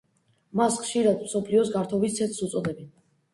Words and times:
მას 0.61 0.77
ხშირად 0.85 1.21
მსოფლიოს 1.25 1.69
გართობის 1.75 2.17
ცენტრს 2.17 2.41
უწოდებენ. 2.49 2.91